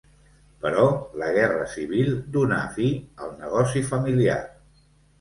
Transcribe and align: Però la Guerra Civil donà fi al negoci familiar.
Però 0.63 0.85
la 1.23 1.29
Guerra 1.35 1.69
Civil 1.75 2.11
donà 2.39 2.59
fi 2.81 2.91
al 3.27 3.39
negoci 3.45 3.89
familiar. 3.95 4.45